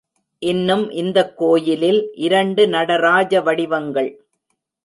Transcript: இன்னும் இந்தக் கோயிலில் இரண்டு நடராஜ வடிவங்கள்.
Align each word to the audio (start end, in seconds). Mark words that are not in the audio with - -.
இன்னும் 0.39 0.89
இந்தக் 0.89 1.37
கோயிலில் 1.37 2.11
இரண்டு 2.13 2.67
நடராஜ 2.67 3.41
வடிவங்கள். 3.41 4.25